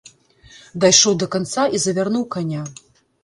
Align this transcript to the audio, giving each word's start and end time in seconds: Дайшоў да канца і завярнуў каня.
Дайшоў 0.85 1.13
да 1.25 1.27
канца 1.37 1.67
і 1.79 1.81
завярнуў 1.85 2.23
каня. 2.37 2.61